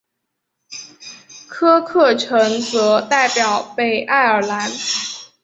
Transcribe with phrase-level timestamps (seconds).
[1.47, 4.71] 科克城则代表北爱尔兰。